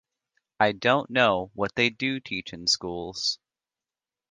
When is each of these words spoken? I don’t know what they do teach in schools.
I 0.59 0.71
don’t 0.71 1.11
know 1.11 1.51
what 1.53 1.75
they 1.75 1.91
do 1.91 2.19
teach 2.19 2.53
in 2.53 2.65
schools. 2.65 3.37